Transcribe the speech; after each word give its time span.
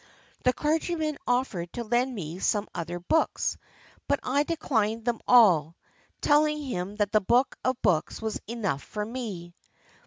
The 0.45 0.53
clergyman 0.53 1.19
offered 1.27 1.73
to 1.73 1.83
lend 1.83 2.15
me 2.15 2.39
some 2.39 2.67
other 2.73 2.97
books; 2.99 3.55
but 4.07 4.19
I 4.23 4.41
declined 4.41 5.05
them 5.05 5.19
all, 5.27 5.75
telling 6.21 6.59
him 6.63 6.95
that 6.95 7.11
the 7.11 7.21
Book 7.21 7.55
of 7.63 7.79
books 7.83 8.19
was 8.19 8.41
enough 8.47 8.81
for 8.81 9.05
me. 9.05 9.53